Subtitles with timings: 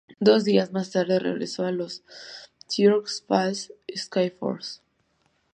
[0.19, 2.01] Dos días más tarde, regresó a los
[2.67, 4.81] Sioux Falls Skyforce.